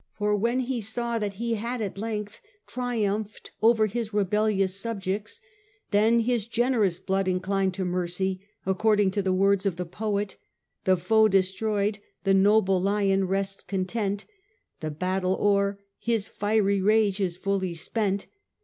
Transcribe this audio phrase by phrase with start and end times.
[0.17, 5.39] For when he saw that he had at length triumphed over his rebellious subjects,
[5.91, 10.97] then his generous blood inclined to mercy, according to the words of the poet:* The
[10.97, 14.25] foe destroyed, the noble lion rests content,
[14.79, 18.25] The battle o'er, his fiery rage is fully spent.